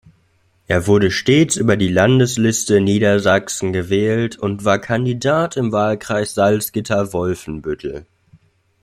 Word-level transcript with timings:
Er 0.65 0.87
wurde 0.87 1.11
stets 1.11 1.57
über 1.57 1.77
die 1.77 1.87
Landesliste 1.91 2.81
Niedersachsen 2.81 3.71
gewählt 3.71 4.35
und 4.35 4.65
war 4.65 4.79
Kandidat 4.79 5.57
im 5.57 5.71
Wahlkreis 5.71 6.33
Salzgitter-Wolfenbüttel. 6.33 8.07